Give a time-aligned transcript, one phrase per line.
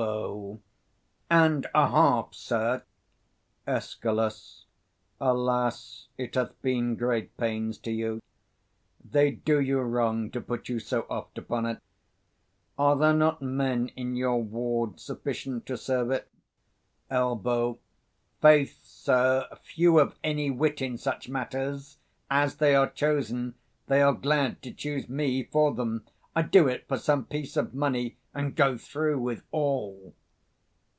[1.32, 2.82] _And a half, sir.
[3.68, 4.30] Escal.
[5.20, 8.22] Alas, it hath been great pains to you.
[9.04, 11.80] They do you wrong to put you so oft upon't:
[12.78, 16.28] are there not men in your ward sufficient to serve it?
[17.10, 17.78] 250 Elb.
[18.40, 21.98] Faith, sir, few of any wit in such matters:
[22.30, 23.54] as they are chosen,
[23.86, 27.74] they are glad to choose me for them; I do it for some piece of
[27.74, 30.14] money, and go through with all.